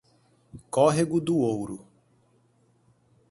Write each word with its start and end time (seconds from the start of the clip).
Córrego 0.71 1.21
do 1.21 1.37
Ouro 1.37 1.87